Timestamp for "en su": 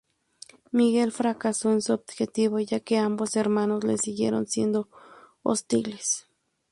1.73-1.93